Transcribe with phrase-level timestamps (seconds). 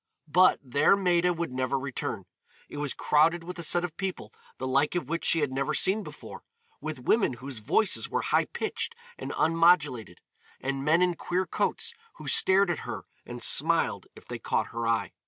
[0.27, 2.25] But there Maida would never return;
[2.67, 5.75] it was crowded with a set of people the like of which she had never
[5.75, 6.43] seen before,
[6.79, 10.17] with women whose voices were high pitched and unmodulated,
[10.59, 14.87] and men in queer coats who stared at her and smiled if they caught her
[14.87, 15.11] eye.